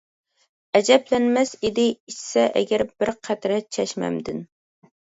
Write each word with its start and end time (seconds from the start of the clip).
ئەجەبلەنمەس 0.79 1.53
ئىدى 1.69 1.85
ئىچسە 1.91 2.47
ئەگەر 2.63 2.87
بىر 2.97 3.17
قەترە 3.31 3.63
چەشمەمدىن. 3.79 4.47